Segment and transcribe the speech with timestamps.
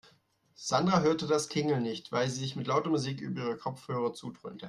[0.55, 4.59] Sandra hörte das Klingeln nicht, weil sie sich mit lauter Musik über ihre Kopfhörer zudröhnte.